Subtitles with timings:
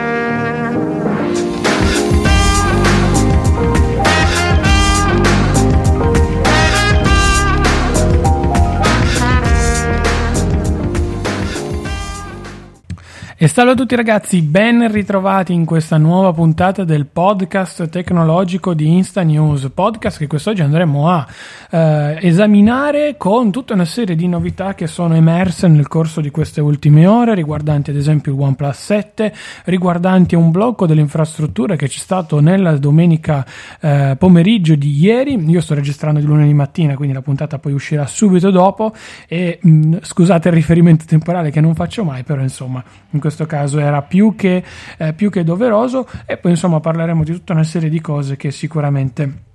[13.37, 18.87] E salve a tutti ragazzi, ben ritrovati in questa nuova puntata del podcast tecnologico di
[18.87, 21.27] Insta News, podcast che quest'oggi andremo a
[21.69, 26.61] eh, esaminare con tutta una serie di novità che sono emerse nel corso di queste
[26.61, 29.33] ultime ore, riguardanti ad esempio il OnePlus 7,
[29.65, 33.45] riguardanti un blocco delle infrastrutture che c'è stato nella domenica
[33.81, 38.07] eh, pomeriggio di ieri, io sto registrando di lunedì mattina, quindi la puntata poi uscirà
[38.07, 38.93] subito dopo.
[39.27, 43.79] E mh, scusate il riferimento temporale che non faccio mai, però insomma in questo caso
[43.79, 44.63] era più che,
[44.97, 48.51] eh, più che doveroso e poi insomma parleremo di tutta una serie di cose che
[48.51, 49.54] sicuramente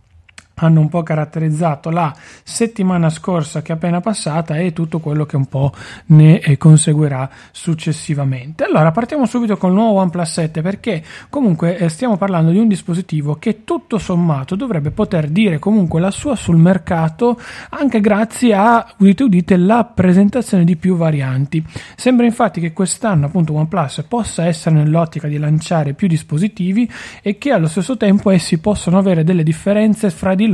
[0.60, 5.36] hanno un po' caratterizzato la settimana scorsa che è appena passata e tutto quello che
[5.36, 5.72] un po'
[6.06, 8.64] ne eh, conseguirà successivamente.
[8.64, 12.68] Allora partiamo subito con il nuovo OnePlus 7 perché comunque eh, stiamo parlando di un
[12.68, 17.38] dispositivo che tutto sommato dovrebbe poter dire comunque la sua sul mercato
[17.70, 21.64] anche grazie a, udite udite, la presentazione di più varianti.
[21.96, 26.90] Sembra infatti che quest'anno appunto OnePlus possa essere nell'ottica di lanciare più dispositivi
[27.22, 30.49] e che allo stesso tempo essi possano avere delle differenze fra di loro,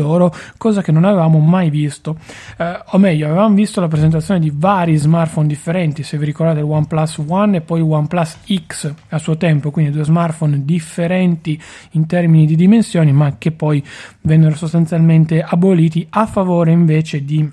[0.57, 2.17] cosa che non avevamo mai visto.
[2.57, 6.65] Eh, o meglio, avevamo visto la presentazione di vari smartphone differenti, se vi ricordate il
[6.65, 11.61] OnePlus One e poi il OnePlus X a suo tempo, quindi due smartphone differenti
[11.93, 13.85] in termini di dimensioni, ma che poi
[14.23, 17.49] vennero sostanzialmente aboliti a favore invece di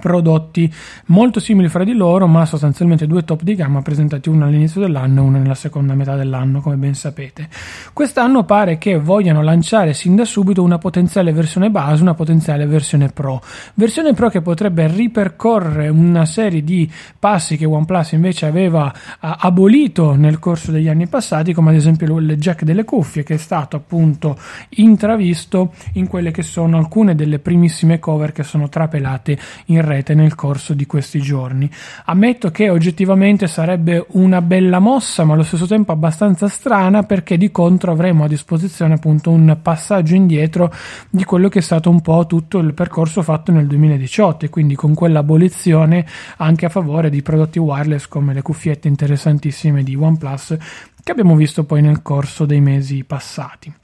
[0.00, 0.72] prodotti
[1.06, 5.20] molto simili fra di loro, ma sostanzialmente due top di gamma presentati uno all'inizio dell'anno
[5.20, 7.48] e uno nella seconda metà dell'anno, come ben sapete.
[7.92, 13.08] Quest'anno pare che vogliano lanciare sin da subito una potenziale versione base, una potenziale versione
[13.08, 13.40] Pro.
[13.74, 20.38] Versione Pro che potrebbe ripercorrere una serie di passi che OnePlus invece aveva abolito nel
[20.38, 24.36] corso degli anni passati, come ad esempio il jack delle cuffie, che è stato appunto
[24.70, 30.34] intravisto in quelle che sono alcune delle primissime cover che sono trapelate in rete nel
[30.34, 31.70] corso di questi giorni.
[32.06, 37.50] Ammetto che oggettivamente sarebbe una bella mossa, ma allo stesso tempo abbastanza strana perché di
[37.50, 40.72] contro avremo a disposizione appunto un passaggio indietro
[41.10, 44.74] di quello che è stato un po' tutto il percorso fatto nel 2018 e quindi
[44.74, 46.06] con quell'abolizione
[46.38, 50.56] anche a favore di prodotti wireless come le cuffiette interessantissime di OnePlus
[51.02, 53.81] che abbiamo visto poi nel corso dei mesi passati.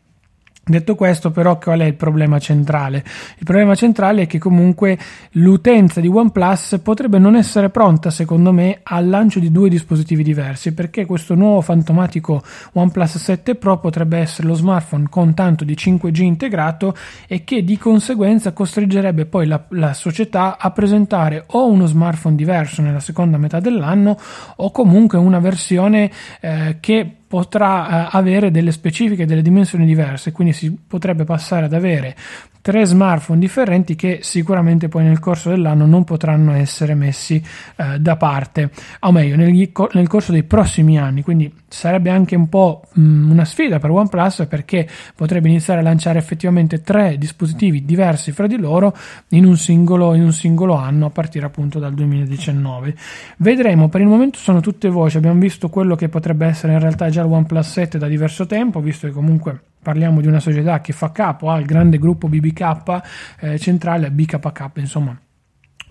[0.68, 3.02] Detto questo, però, qual è il problema centrale?
[3.38, 4.98] Il problema centrale è che comunque
[5.32, 10.74] l'utenza di OnePlus potrebbe non essere pronta, secondo me, al lancio di due dispositivi diversi,
[10.74, 12.42] perché questo nuovo fantomatico
[12.72, 16.94] OnePlus 7 Pro potrebbe essere lo smartphone con tanto di 5G integrato
[17.26, 22.82] e che di conseguenza costringerebbe poi la, la società a presentare o uno smartphone diverso
[22.82, 24.18] nella seconda metà dell'anno
[24.56, 30.54] o comunque una versione eh, che potrà eh, avere delle specifiche, delle dimensioni diverse, quindi
[30.54, 32.16] si potrebbe passare ad avere
[32.60, 37.42] tre smartphone differenti che sicuramente poi nel corso dell'anno non potranno essere messi
[37.76, 39.52] eh, da parte, o meglio nel,
[39.92, 44.46] nel, corso dei prossimi anni, quindi sarebbe anche un po' mm, una sfida per OnePlus
[44.48, 48.96] perché potrebbe iniziare a lanciare effettivamente tre dispositivi diversi fra di loro
[49.28, 52.94] in un singolo, in un singolo anno a partire appunto dal 2019.
[53.38, 57.10] Vedremo, per il momento sono tutte voci, abbiamo visto quello che potrebbe essere in realtà
[57.10, 60.92] già il OnePlus 7 da diverso tempo, visto che comunque parliamo di una società che
[60.92, 63.02] fa capo al grande gruppo BBK
[63.40, 65.18] eh, centrale, BKK, insomma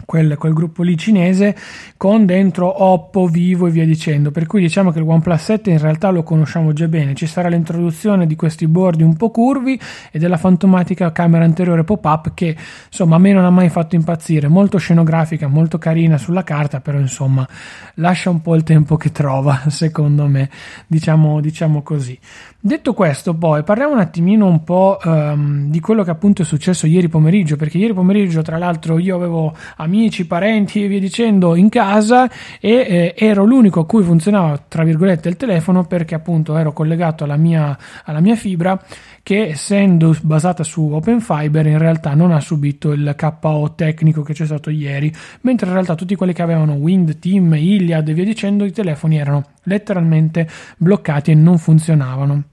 [0.05, 1.55] quel, quel, gruppo lì cinese
[1.97, 4.31] con dentro Oppo, Vivo e via dicendo.
[4.31, 7.13] Per cui diciamo che il OnePlus 7 in realtà lo conosciamo già bene.
[7.13, 9.79] Ci sarà l'introduzione di questi bordi un po' curvi
[10.11, 12.55] e della fantomatica camera anteriore pop-up che
[12.87, 14.47] insomma a me non ha mai fatto impazzire.
[14.47, 17.47] Molto scenografica, molto carina sulla carta, però insomma
[17.95, 20.49] lascia un po' il tempo che trova, secondo me.
[20.87, 22.17] Diciamo, diciamo così.
[22.59, 26.87] Detto questo, poi parliamo un attimino un po' um, di quello che appunto è successo
[26.87, 29.55] ieri pomeriggio, perché ieri pomeriggio, tra l'altro, io avevo
[29.87, 32.29] amici, parenti e via dicendo in casa
[32.59, 37.23] e eh, ero l'unico a cui funzionava, tra virgolette, il telefono perché appunto ero collegato
[37.23, 38.79] alla mia, alla mia fibra
[39.23, 44.33] che essendo basata su Open Fiber in realtà non ha subito il KO tecnico che
[44.33, 45.11] c'è stato ieri,
[45.41, 49.17] mentre in realtà tutti quelli che avevano Wind, Team, Iliad e via dicendo i telefoni
[49.17, 50.47] erano letteralmente
[50.77, 52.43] bloccati e non funzionavano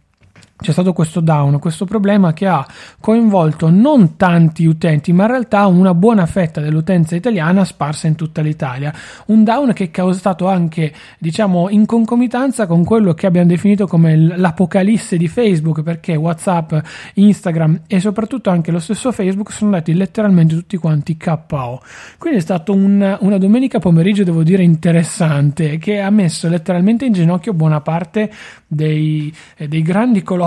[0.56, 2.64] c'è stato questo down, questo problema che ha
[3.00, 8.40] coinvolto non tanti utenti, ma in realtà una buona fetta dell'utenza italiana sparsa in tutta
[8.40, 8.94] l'Italia.
[9.26, 14.16] Un down che è causato anche, diciamo, in concomitanza con quello che abbiamo definito come
[14.16, 16.72] l'apocalisse di Facebook, perché WhatsApp,
[17.14, 21.82] Instagram e soprattutto anche lo stesso Facebook sono andati letteralmente tutti quanti KO.
[22.16, 27.12] Quindi è stato un, una domenica pomeriggio, devo dire, interessante, che ha messo letteralmente in
[27.12, 28.30] ginocchio buona parte
[28.66, 30.42] dei, eh, dei grandi colossi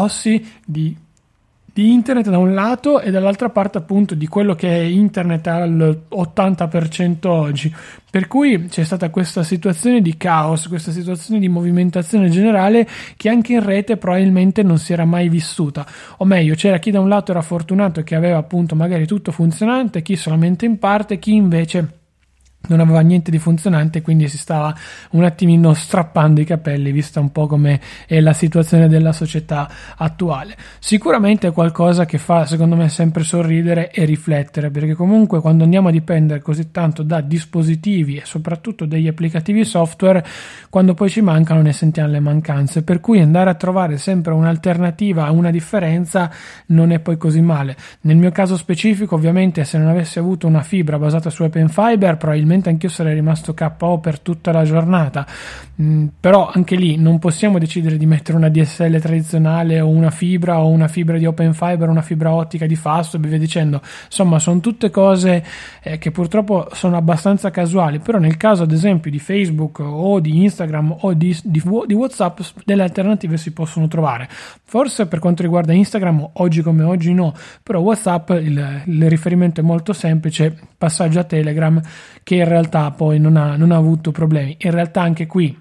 [0.65, 0.95] di,
[1.73, 6.01] di internet da un lato e dall'altra parte appunto di quello che è internet al
[6.09, 7.73] 80% oggi.
[8.09, 13.53] Per cui c'è stata questa situazione di caos, questa situazione di movimentazione generale che anche
[13.53, 15.85] in rete probabilmente non si era mai vissuta.
[16.17, 20.01] O meglio, c'era chi da un lato era fortunato che aveva appunto magari tutto funzionante,
[20.01, 22.05] chi solamente in parte, chi invece
[22.67, 24.75] non aveva niente di funzionante, quindi si stava
[25.11, 30.55] un attimino strappando i capelli, vista un po' come è la situazione della società attuale.
[30.79, 35.89] Sicuramente è qualcosa che fa, secondo me, sempre sorridere e riflettere, perché comunque quando andiamo
[35.89, 40.25] a dipendere così tanto da dispositivi e soprattutto degli applicativi software,
[40.69, 45.29] quando poi ci mancano ne sentiamo le mancanze, per cui andare a trovare sempre un'alternativa,
[45.31, 46.31] una differenza
[46.67, 47.75] non è poi così male.
[48.01, 52.17] Nel mio caso specifico, ovviamente, se non avessi avuto una fibra basata su Open Fiber,
[52.17, 55.25] probabilmente probabilmente anch'io sarei rimasto KO per tutta la giornata.
[55.79, 60.59] Mm, però anche lì non possiamo decidere di mettere una DSL tradizionale o una fibra
[60.59, 63.81] o una fibra di Open Fiber, una fibra ottica di Fastweb e via dicendo.
[64.05, 65.43] Insomma, sono tutte cose
[65.83, 67.99] eh, che purtroppo sono abbastanza casuali.
[67.99, 72.39] Però nel caso, ad esempio, di Facebook o di Instagram o di, di, di WhatsApp,
[72.65, 74.27] delle alternative si possono trovare.
[74.63, 79.63] Forse per quanto riguarda Instagram, oggi come oggi no, però WhatsApp il, il riferimento è
[79.63, 81.81] molto semplice, passaggio a Telegram
[82.27, 84.55] che in realtà poi non ha, non ha avuto problemi.
[84.61, 85.55] In realtà anche qui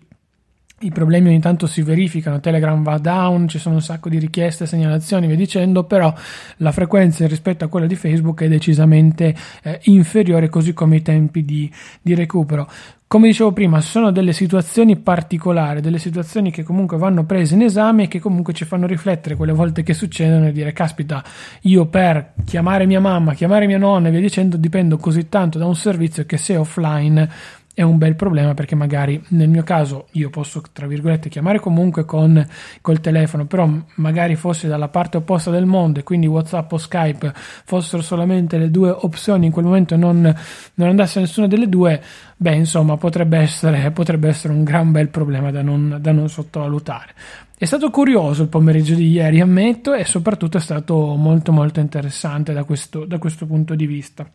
[0.80, 4.66] i problemi ogni tanto si verificano, Telegram va down, ci sono un sacco di richieste,
[4.66, 6.12] segnalazioni, via dicendo, però
[6.58, 11.46] la frequenza rispetto a quella di Facebook è decisamente eh, inferiore, così come i tempi
[11.46, 12.68] di, di recupero.
[13.06, 18.02] Come dicevo prima, sono delle situazioni particolari, delle situazioni che comunque vanno prese in esame
[18.02, 21.24] e che comunque ci fanno riflettere quelle volte che succedono e dire caspita,
[21.62, 25.64] io per chiamare mia mamma, chiamare mia nonna e via dicendo dipendo così tanto da
[25.64, 27.30] un servizio che se offline
[27.76, 32.06] è un bel problema perché magari nel mio caso io posso tra virgolette chiamare comunque
[32.06, 32.42] con
[32.80, 37.34] col telefono però magari fosse dalla parte opposta del mondo e quindi whatsapp o skype
[37.34, 40.34] fossero solamente le due opzioni in quel momento non,
[40.72, 42.02] non andasse nessuna delle due
[42.34, 47.12] beh insomma potrebbe essere, potrebbe essere un gran bel problema da non, da non sottovalutare.
[47.58, 52.54] È stato curioso il pomeriggio di ieri ammetto e soprattutto è stato molto molto interessante
[52.54, 54.26] da questo, da questo punto di vista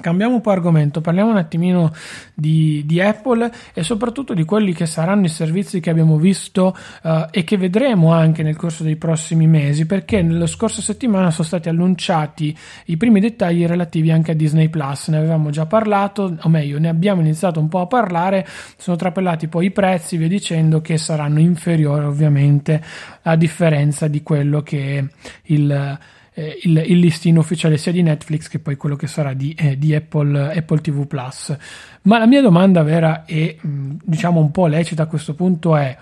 [0.00, 1.92] Cambiamo un po' argomento, parliamo un attimino
[2.34, 7.26] di, di, Apple e soprattutto di quelli che saranno i servizi che abbiamo visto uh,
[7.30, 11.68] e che vedremo anche nel corso dei prossimi mesi, perché nella scorsa settimana sono stati
[11.68, 12.56] annunciati
[12.86, 15.08] i primi dettagli relativi anche a Disney Plus.
[15.08, 18.46] Ne avevamo già parlato, o meglio, ne abbiamo iniziato un po' a parlare,
[18.76, 22.82] sono trapelati poi i prezzi, via dicendo che saranno inferiori ovviamente
[23.22, 25.06] a differenza di quello che
[25.44, 25.98] il
[26.38, 29.76] eh, il, il, listino ufficiale sia di Netflix che poi quello che sarà di, eh,
[29.76, 31.56] di Apple, Apple, TV Plus.
[32.02, 35.96] Ma la mia domanda vera e mm, diciamo un po' lecita a questo punto è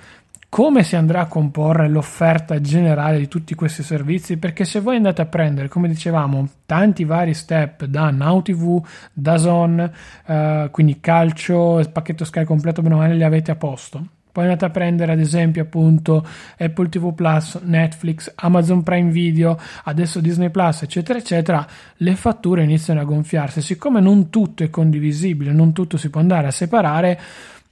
[0.49, 4.37] come si andrà a comporre l'offerta generale di tutti questi servizi?
[4.37, 9.39] Perché se voi andate a prendere, come dicevamo, tanti vari step da Now TV, da
[9.39, 9.91] Zone,
[10.27, 14.45] eh, quindi calcio, il pacchetto Sky completo, bene o male li avete a posto poi
[14.45, 16.23] andate a prendere ad esempio appunto
[16.59, 21.67] Apple TV Plus, Netflix, Amazon Prime Video, adesso Disney Plus, eccetera, eccetera,
[21.97, 23.63] le fatture iniziano a gonfiarsi.
[23.63, 27.19] Siccome non tutto è condivisibile, non tutto si può andare a separare,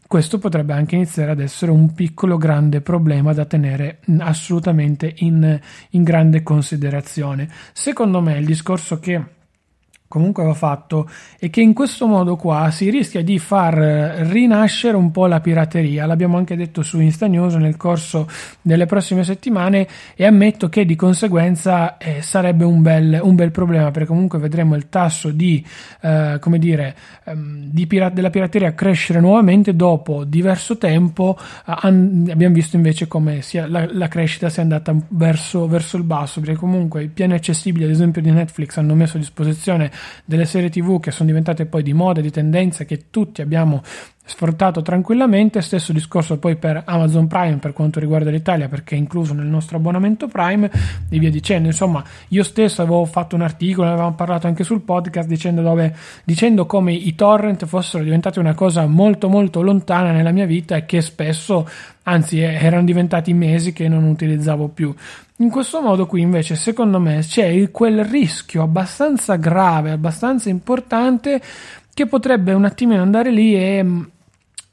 [0.07, 6.03] questo potrebbe anche iniziare ad essere un piccolo grande problema da tenere assolutamente in, in
[6.03, 7.47] grande considerazione.
[7.75, 9.23] Secondo me il discorso che
[10.15, 15.11] comunque va fatto e che in questo modo qua si rischia di far rinascere un
[15.11, 16.07] po' la pirateria.
[16.07, 18.29] L'abbiamo anche detto su Insta News nel corso
[18.63, 23.91] delle prossime settimane e ammetto che di conseguenza eh, sarebbe un bel, un bel, problema
[23.91, 25.67] perché comunque vedremo il tasso di,
[26.03, 26.95] eh, come dire,
[27.25, 31.37] ehm, di pira- della pirateria crescere nuovamente dopo diverso tempo.
[31.65, 36.39] An- abbiamo visto invece come sia la, la crescita sia andata verso, verso il basso
[36.39, 39.91] perché comunque i piani accessibili ad esempio di Netflix hanno messo a disposizione
[40.25, 43.83] delle serie tv che sono diventate poi di moda, di tendenza, che tutti abbiamo
[44.25, 45.61] sfruttato tranquillamente.
[45.61, 49.77] Stesso discorso poi per Amazon Prime per quanto riguarda l'Italia, perché è incluso nel nostro
[49.77, 50.71] abbonamento Prime
[51.09, 51.69] e via dicendo.
[51.69, 56.67] Insomma, io stesso avevo fatto un articolo, avevamo parlato anche sul podcast, dicendo, dove, dicendo
[56.67, 61.01] come i torrent fossero diventati una cosa molto molto lontana nella mia vita e che
[61.03, 61.69] spesso,
[62.05, 64.95] anzi, erano diventati mesi che non utilizzavo più.
[65.39, 71.43] In questo modo qui invece secondo me c'è quel rischio abbastanza grave, abbastanza importante
[71.93, 74.03] che potrebbe un attimino andare lì e mm,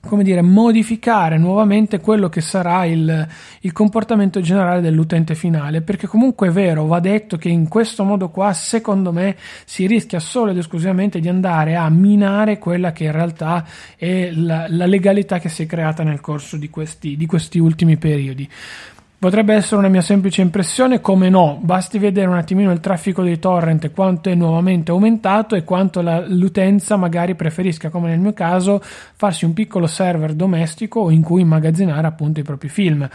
[0.08, 3.28] come dire, modificare nuovamente quello che sarà il,
[3.62, 8.30] il, comportamento generale dell'utente finale, perché comunque è vero, va detto che in questo modo
[8.30, 13.12] qua, secondo me, si rischia solo ed esclusivamente di andare a minare quella che in
[13.12, 13.66] realtà
[13.96, 17.98] è la, la legalità che si è creata nel corso di questi, di questi ultimi
[17.98, 18.50] periodi.
[19.22, 23.38] Potrebbe essere una mia semplice impressione, come no, basti vedere un attimino il traffico dei
[23.38, 28.82] torrent, quanto è nuovamente aumentato e quanto la, l'utenza magari preferisca, come nel mio caso,
[28.82, 33.08] farsi un piccolo server domestico in cui immagazzinare appunto i propri film.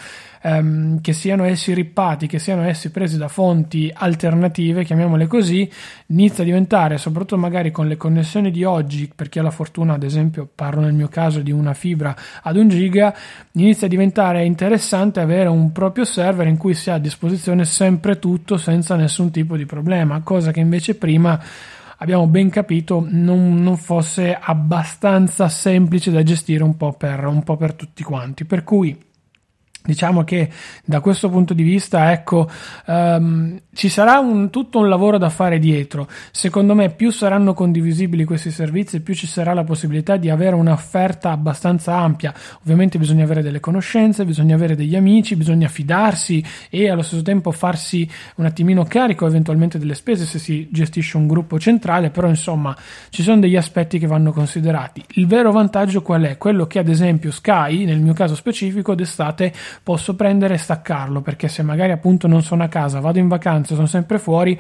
[0.43, 5.69] Ehm, che siano essi rippati, che siano essi presi da fonti alternative, chiamiamole così,
[6.07, 10.05] inizia a diventare, soprattutto magari con le connessioni di oggi, perché ho la fortuna, ad
[10.05, 13.13] esempio, parlo nel mio caso di una fibra ad un giga,
[13.53, 18.19] inizia a diventare interessante avere un proprio server in cui si ha a disposizione sempre
[18.19, 21.41] tutto senza nessun tipo di problema, cosa che invece prima
[21.99, 27.57] abbiamo ben capito non, non, fosse abbastanza semplice da gestire un po, per, un po'
[27.57, 28.45] per tutti quanti.
[28.45, 29.06] Per cui
[29.87, 30.51] Diciamo che
[30.85, 32.51] da questo punto di vista, ecco,
[32.87, 36.09] um, ci sarà un, tutto un lavoro da fare dietro.
[36.33, 41.31] Secondo me, più saranno condivisibili questi servizi, più ci sarà la possibilità di avere un'offerta
[41.31, 42.35] abbastanza ampia.
[42.63, 47.53] Ovviamente bisogna avere delle conoscenze, bisogna avere degli amici, bisogna fidarsi e allo stesso tempo
[47.53, 52.77] farsi un attimino carico eventualmente delle spese se si gestisce un gruppo centrale, però insomma
[53.11, 55.05] ci sono degli aspetti che vanno considerati.
[55.15, 56.37] Il vero vantaggio qual è?
[56.39, 59.53] Quello che ad esempio Sky, nel mio caso specifico, d'estate
[59.83, 63.75] posso prendere e staccarlo perché se magari appunto non sono a casa, vado in vacanza,
[63.75, 64.59] sono sempre fuori,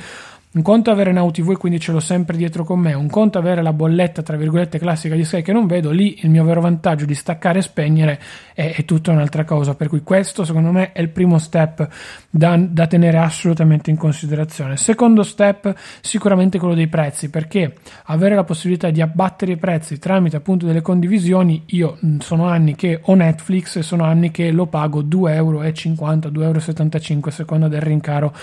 [0.56, 3.36] un conto avere Now TV e quindi ce l'ho sempre dietro con me, un conto
[3.36, 6.62] avere la bolletta tra virgolette classica di Sky che non vedo, lì il mio vero
[6.62, 8.20] vantaggio di staccare e spegnere
[8.54, 11.86] è, è tutta un'altra cosa, per cui questo secondo me è il primo step
[12.30, 14.78] da, da tenere assolutamente in considerazione.
[14.78, 20.36] Secondo step sicuramente quello dei prezzi, perché avere la possibilità di abbattere i prezzi tramite
[20.36, 25.02] appunto delle condivisioni, io sono anni che ho Netflix e sono anni che lo pago
[25.02, 28.34] 2,50 euro, 2,75 euro a seconda del rincaro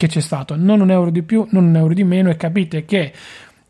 [0.00, 2.86] che c'è stato, non un euro di più, non un euro di meno e capite
[2.86, 3.12] che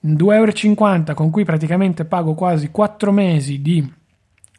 [0.07, 3.93] 2,50 euro con cui praticamente pago quasi 4 mesi di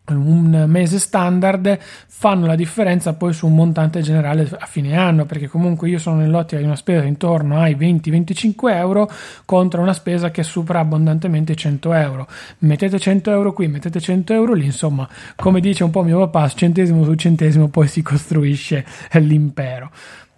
[0.09, 5.47] un mese standard fanno la differenza poi su un montante generale a fine anno perché
[5.47, 9.09] comunque io sono nell'ottica di una spesa intorno ai 20-25 euro
[9.45, 12.27] contro una spesa che supera abbondantemente i 100 euro.
[12.57, 16.49] Mettete 100 euro qui mettete 100 euro lì insomma come dice un po' mio papà
[16.49, 18.85] centesimo su centesimo poi si costruisce
[19.21, 19.89] l'impero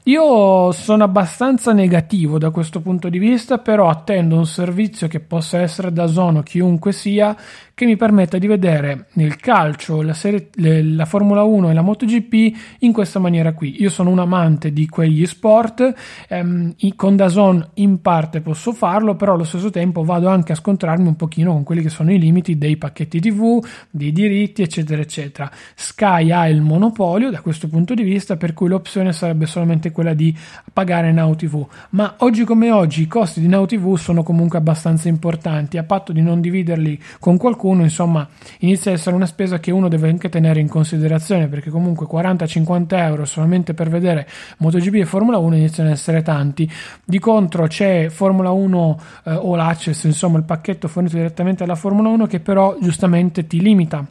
[0.05, 5.59] io sono abbastanza negativo da questo punto di vista, però attendo un servizio che possa
[5.61, 7.33] essere da Zono chiunque sia,
[7.75, 12.57] che mi permetta di vedere il calcio, la, serie, la Formula 1 e la MotoGP
[12.79, 13.81] in questa maniera qui.
[13.81, 15.93] Io sono un amante di quegli sport,
[16.29, 21.07] ehm, con Dazon in parte posso farlo, però allo stesso tempo vado anche a scontrarmi
[21.07, 25.51] un pochino con quelli che sono i limiti dei pacchetti TV, dei diritti, eccetera, eccetera.
[25.73, 30.13] Sky ha il monopolio da questo punto di vista, per cui l'opzione sarebbe solamente quella
[30.13, 30.35] di
[30.71, 31.65] pagare Now TV.
[31.91, 36.11] Ma oggi come oggi i costi di Now TV sono comunque abbastanza importanti, a patto
[36.11, 38.27] di non dividerli con qualcuno qualcuno, insomma,
[38.59, 42.97] inizia a essere una spesa che uno deve anche tenere in considerazione perché comunque 40-50
[42.97, 44.27] euro solamente per vedere
[44.57, 46.69] MotoGP e Formula 1 iniziano ad essere tanti.
[47.03, 52.09] Di contro c'è Formula 1 eh, o l'Access, insomma, il pacchetto fornito direttamente alla Formula
[52.09, 54.05] 1 che però giustamente ti limita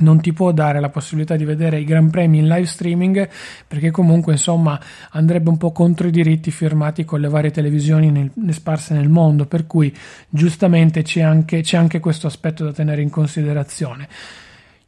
[0.00, 3.28] non ti può dare la possibilità di vedere i Gran Premi in live streaming
[3.66, 4.78] perché comunque insomma
[5.10, 9.46] andrebbe un po' contro i diritti firmati con le varie televisioni nel, sparse nel mondo
[9.46, 9.94] per cui
[10.28, 14.08] giustamente c'è anche, c'è anche questo aspetto da tenere in considerazione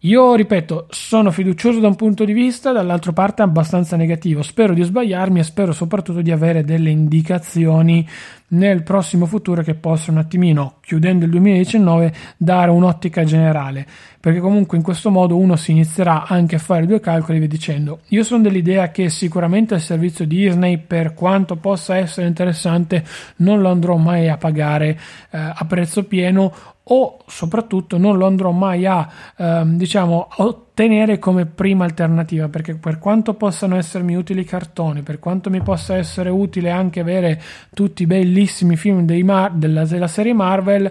[0.04, 4.42] io ripeto, sono fiducioso da un punto di vista, dall'altra parte abbastanza negativo.
[4.42, 8.04] Spero di sbagliarmi e spero soprattutto di avere delle indicazioni
[8.48, 13.86] nel prossimo futuro che possa un attimino, chiudendo il 2019, dare un'ottica generale,
[14.20, 18.00] perché comunque in questo modo uno si inizierà anche a fare due calcoli e dicendo
[18.08, 23.04] io sono dell'idea che sicuramente il servizio Disney per quanto possa essere interessante
[23.36, 24.90] non lo andrò mai a pagare
[25.30, 26.52] eh, a prezzo pieno
[26.84, 32.98] o soprattutto non lo andrò mai a ehm, diciamo ottenere come prima alternativa perché per
[32.98, 37.40] quanto possano essermi utili i cartoni per quanto mi possa essere utile anche avere
[37.72, 40.90] tutti i bellissimi film Mar- della, della serie Marvel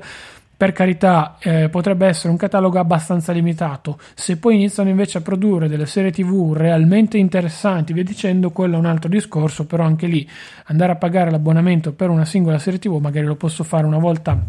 [0.61, 3.97] per carità, eh, potrebbe essere un catalogo abbastanza limitato.
[4.13, 8.77] Se poi iniziano invece a produrre delle serie TV realmente interessanti, via dicendo, quello è
[8.77, 10.29] un altro discorso, però anche lì
[10.65, 14.39] andare a pagare l'abbonamento per una singola serie TV, magari lo posso fare una volta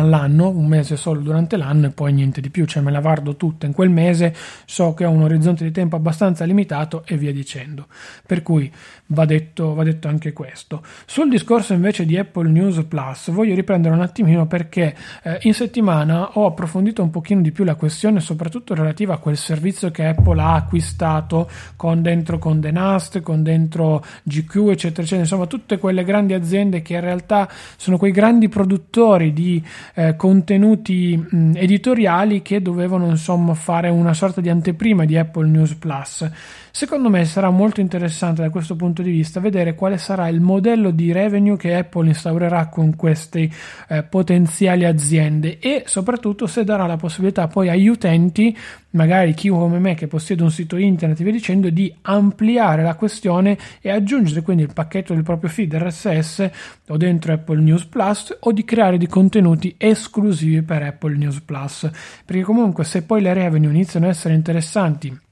[0.00, 3.36] all'anno, un mese solo durante l'anno e poi niente di più, cioè me la guardo
[3.36, 7.32] tutta in quel mese, so che ho un orizzonte di tempo abbastanza limitato e via
[7.32, 7.86] dicendo.
[8.26, 8.70] Per cui
[9.06, 10.82] va detto, va detto anche questo.
[11.06, 16.30] Sul discorso invece di Apple News Plus voglio riprendere un attimino perché eh, in settimana
[16.38, 20.40] ho approfondito un pochino di più la questione, soprattutto relativa a quel servizio che Apple
[20.40, 26.34] ha acquistato con dentro Condé Nast, con dentro GQ, eccetera, eccetera, insomma tutte quelle grandi
[26.34, 29.62] aziende che in realtà sono quei grandi produttori di
[29.94, 35.74] eh, contenuti mh, editoriali che dovevano insomma fare una sorta di anteprima di Apple News
[35.74, 36.30] Plus.
[36.72, 40.90] Secondo me sarà molto interessante da questo punto di vista vedere quale sarà il modello
[40.90, 43.50] di revenue che Apple instaurerà con queste
[43.88, 48.56] eh, potenziali aziende e soprattutto se darà la possibilità poi agli utenti,
[48.90, 52.94] magari chi come me che possiede un sito internet e via dicendo, di ampliare la
[52.94, 56.50] questione e aggiungere quindi il pacchetto del proprio feed RSS
[56.88, 61.90] o dentro Apple News Plus o di creare dei contenuti esclusivi per Apple News Plus.
[62.24, 65.28] Perché comunque se poi le revenue iniziano a essere interessanti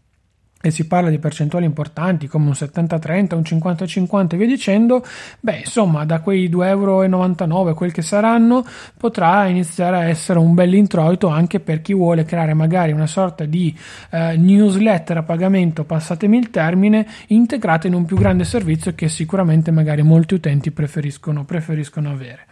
[0.60, 5.04] e si parla di percentuali importanti come un 70-30, un 50-50 e via dicendo,
[5.40, 8.64] beh insomma da quei 2,99 euro quel che saranno
[8.96, 13.44] potrà iniziare a essere un bel introito anche per chi vuole creare magari una sorta
[13.44, 13.76] di
[14.10, 19.70] eh, newsletter a pagamento, passatemi il termine, integrata in un più grande servizio che sicuramente
[19.70, 22.46] magari molti utenti preferiscono, preferiscono avere.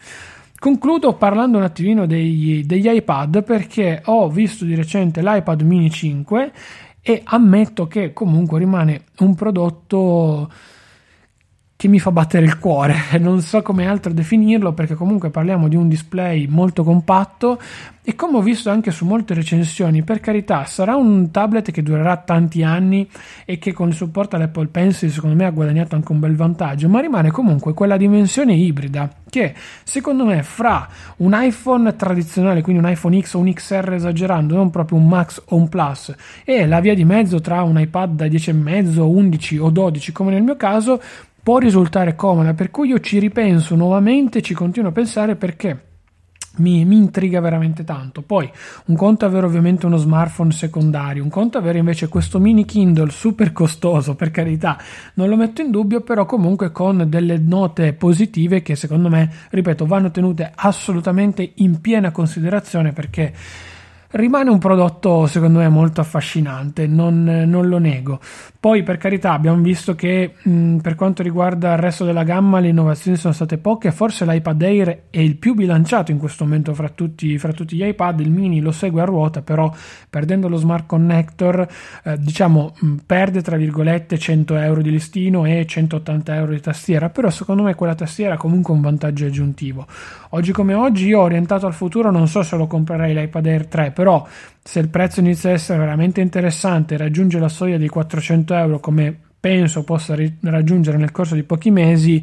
[0.59, 6.53] Concludo parlando un attimino degli, degli iPad perché ho visto di recente l'iPad mini 5
[7.09, 10.51] e ammetto che comunque rimane un prodotto
[11.77, 15.77] che mi fa battere il cuore, non so come altro definirlo perché comunque parliamo di
[15.77, 17.61] un display molto compatto
[18.09, 22.17] e come ho visto anche su molte recensioni, per carità, sarà un tablet che durerà
[22.19, 23.09] tanti anni
[23.45, 26.89] e che con il supporto all'Apple Pencil secondo me ha guadagnato anche un bel vantaggio,
[26.89, 32.89] ma rimane comunque quella dimensione ibrida che secondo me fra un iPhone tradizionale, quindi un
[32.89, 36.79] iPhone X o un XR esagerando, non proprio un Max o un Plus, e la
[36.79, 41.03] via di mezzo tra un iPad da 10,5, 11 o 12 come nel mio caso,
[41.46, 45.85] può risultare comoda, per cui io ci ripenso nuovamente, ci continuo a pensare perché
[46.56, 48.22] mi, mi, intriga veramente tanto.
[48.22, 48.50] Poi
[48.87, 52.64] un conto è avere ovviamente uno smartphone secondario, un conto è avere invece questo mini
[52.64, 54.76] Kindle super costoso, per carità,
[55.14, 59.87] non lo metto in dubbio, però comunque con delle note positive che secondo me, ripeto,
[59.87, 63.32] vanno tenute assolutamente in piena considerazione perché
[64.16, 68.18] rimane un prodotto secondo me molto affascinante, non, non lo nego.
[68.59, 72.68] Poi per carità abbiamo visto che mh, per quanto riguarda il resto della gamma le
[72.68, 76.88] innovazioni sono state poche, forse l'iPad Air è il più bilanciato in questo momento fra
[76.88, 79.72] tutti, fra tutti gli iPad, il mini lo segue a ruota, però
[80.11, 81.68] perdendo lo smart connector
[82.05, 87.09] eh, diciamo mh, perde tra virgolette 100 euro di listino e 180 euro di tastiera,
[87.09, 89.87] però secondo me quella tastiera ha comunque un vantaggio aggiuntivo.
[90.31, 93.90] Oggi come oggi io orientato al futuro non so se lo comprerei l'iPad Air 3,
[93.92, 94.06] però
[94.62, 98.81] se il prezzo inizia a essere veramente interessante e raggiunge la soglia dei 400 euro
[98.81, 102.23] come penso possa ri- raggiungere nel corso di pochi mesi,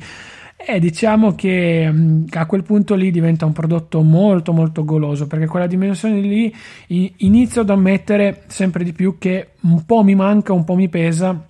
[0.66, 5.46] eh, diciamo che mm, a quel punto lì diventa un prodotto molto molto goloso perché
[5.46, 6.54] quella dimensione lì
[6.88, 11.48] inizio ad ammettere sempre di più che un po' mi manca, un po' mi pesa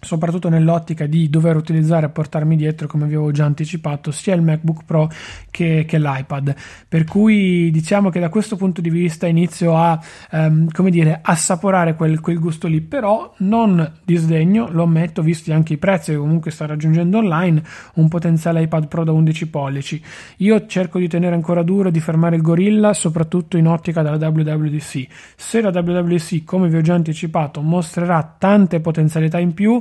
[0.00, 4.42] soprattutto nell'ottica di dover utilizzare e portarmi dietro, come vi avevo già anticipato, sia il
[4.42, 5.10] MacBook Pro
[5.50, 6.54] che, che l'iPad.
[6.88, 10.00] Per cui diciamo che da questo punto di vista inizio a,
[10.32, 15.72] um, come dire, assaporare quel, quel, gusto lì, però non disdegno, lo ammetto, visti anche
[15.72, 17.62] i prezzi che comunque sta raggiungendo online,
[17.94, 20.02] un potenziale iPad Pro da 11 pollici.
[20.38, 25.06] Io cerco di tenere ancora duro, di fermare il gorilla, soprattutto in ottica della WWDC.
[25.34, 29.80] Se la WWDC, come vi ho già anticipato, mostrerà tante potenzialità in più,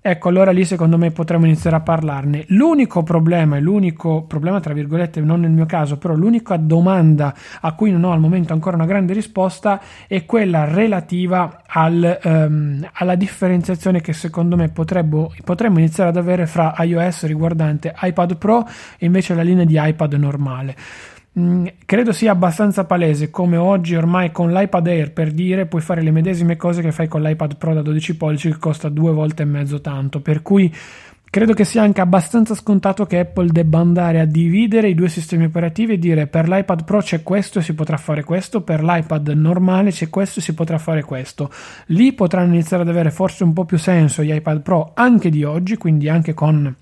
[0.00, 2.44] ecco allora lì secondo me potremmo iniziare a parlarne.
[2.48, 7.90] L'unico problema, l'unico problema tra virgolette, non nel mio caso, però l'unica domanda a cui
[7.90, 14.00] non ho al momento ancora una grande risposta è quella relativa al, um, alla differenziazione
[14.00, 18.66] che secondo me potremmo, potremmo iniziare ad avere fra iOS riguardante iPad Pro
[18.98, 20.76] e invece la linea di iPad normale.
[21.38, 26.02] Mm, credo sia abbastanza palese come oggi ormai con l'iPad Air per dire puoi fare
[26.02, 29.42] le medesime cose che fai con l'iPad Pro da 12 pollici che costa due volte
[29.42, 30.20] e mezzo tanto.
[30.20, 30.70] Per cui
[31.30, 35.44] credo che sia anche abbastanza scontato che Apple debba andare a dividere i due sistemi
[35.44, 39.28] operativi e dire per l'iPad Pro c'è questo e si potrà fare questo per l'iPad
[39.28, 41.50] normale c'è questo e si potrà fare questo.
[41.86, 45.44] Lì potranno iniziare ad avere forse un po' più senso gli iPad Pro anche di
[45.44, 46.76] oggi quindi anche con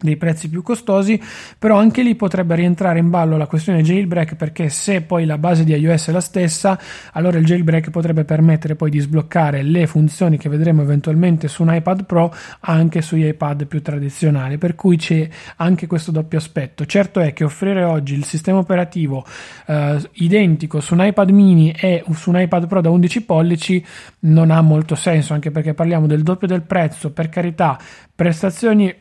[0.00, 1.20] dei prezzi più costosi,
[1.58, 5.64] però anche lì potrebbe rientrare in ballo la questione jailbreak perché se poi la base
[5.64, 6.78] di iOS è la stessa,
[7.12, 11.74] allora il jailbreak potrebbe permettere poi di sbloccare le funzioni che vedremo eventualmente su un
[11.74, 16.86] iPad Pro anche sugli iPad più tradizionali, per cui c'è anche questo doppio aspetto.
[16.86, 19.24] Certo è che offrire oggi il sistema operativo
[19.66, 23.84] eh, identico su un iPad mini e su un iPad Pro da 11 pollici
[24.20, 27.78] non ha molto senso, anche perché parliamo del doppio del prezzo, per carità,
[28.14, 28.99] prestazioni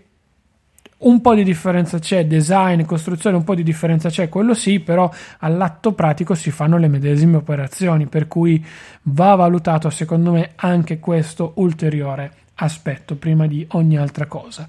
[1.00, 5.10] un po' di differenza c'è, design, costruzione, un po' di differenza c'è, quello sì, però
[5.40, 8.64] all'atto pratico si fanno le medesime operazioni, per cui
[9.04, 14.68] va valutato secondo me anche questo ulteriore aspetto prima di ogni altra cosa.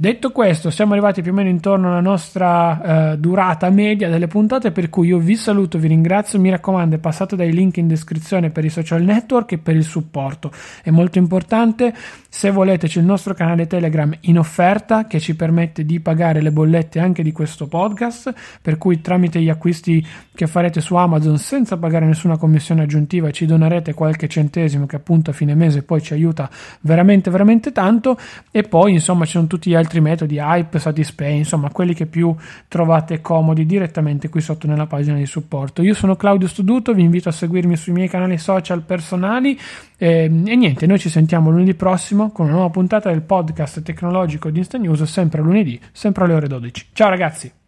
[0.00, 4.70] Detto questo, siamo arrivati più o meno intorno alla nostra eh, durata media delle puntate,
[4.70, 8.64] per cui io vi saluto, vi ringrazio, mi raccomando, passate dai link in descrizione per
[8.64, 10.52] i social network e per il supporto.
[10.84, 11.92] È molto importante,
[12.28, 16.52] se volete c'è il nostro canale Telegram in offerta che ci permette di pagare le
[16.52, 18.32] bollette anche di questo podcast,
[18.62, 23.44] per cui tramite gli acquisti che farete su Amazon senza pagare nessuna commissione aggiuntiva ci
[23.44, 26.48] donerete qualche centesimo che appunto a fine mese poi ci aiuta
[26.82, 28.16] veramente veramente tanto
[28.52, 32.04] e poi insomma ci sono tutti gli altri altri metodi, Hype, Satispay, insomma quelli che
[32.04, 32.34] più
[32.68, 35.82] trovate comodi direttamente qui sotto nella pagina di supporto.
[35.82, 39.58] Io sono Claudio Studuto, vi invito a seguirmi sui miei canali social personali
[39.96, 43.82] e, ehm, e niente, noi ci sentiamo lunedì prossimo con una nuova puntata del podcast
[43.82, 46.86] tecnologico di Insta News, sempre lunedì, sempre alle ore 12.
[46.92, 47.67] Ciao ragazzi!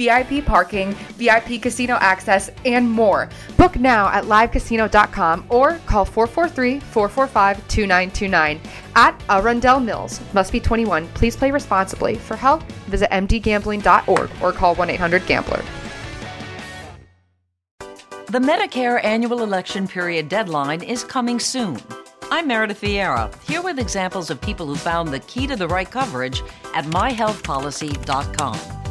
[0.00, 3.28] VIP parking, VIP casino access, and more.
[3.58, 8.60] Book now at livecasino.com or call 443 445 2929
[8.96, 10.20] at Arundel Mills.
[10.32, 11.06] Must be 21.
[11.08, 12.14] Please play responsibly.
[12.16, 15.62] For help, visit mdgambling.org or call 1 800 Gambler.
[18.28, 21.78] The Medicare annual election period deadline is coming soon.
[22.30, 25.90] I'm Meredith Vieira, here with examples of people who found the key to the right
[25.90, 26.42] coverage
[26.74, 28.79] at myhealthpolicy.com.